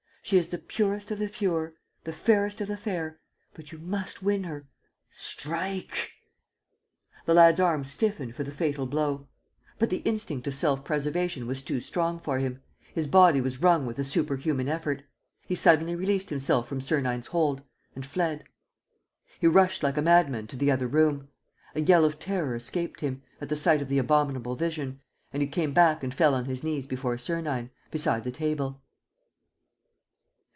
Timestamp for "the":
0.49-0.59, 1.19-1.27, 2.05-2.13, 2.69-2.77, 7.25-7.33, 8.45-8.51, 9.89-10.03, 20.55-20.71, 23.49-23.57, 23.89-23.97, 28.23-28.31